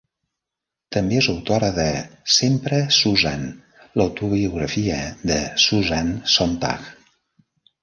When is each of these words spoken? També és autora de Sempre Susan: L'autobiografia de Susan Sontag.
També 0.95 1.19
és 1.23 1.27
autora 1.33 1.69
de 1.75 1.85
Sempre 2.37 2.79
Susan: 3.01 3.45
L'autobiografia 4.01 4.99
de 5.33 5.39
Susan 5.67 6.13
Sontag. 6.39 6.91